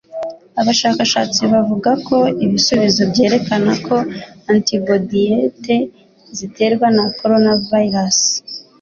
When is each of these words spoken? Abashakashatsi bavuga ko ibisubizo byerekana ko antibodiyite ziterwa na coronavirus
Abashakashatsi 0.61 1.41
bavuga 1.51 1.91
ko 2.07 2.17
ibisubizo 2.45 3.01
byerekana 3.11 3.71
ko 3.87 3.95
antibodiyite 4.51 5.75
ziterwa 6.37 6.87
na 6.95 7.03
coronavirus 7.19 8.19